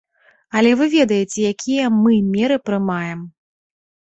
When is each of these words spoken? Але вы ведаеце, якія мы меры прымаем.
Але 0.61 0.69
вы 0.79 0.87
ведаеце, 0.93 1.37
якія 1.53 1.91
мы 2.01 2.17
меры 2.33 2.57
прымаем. 2.71 3.19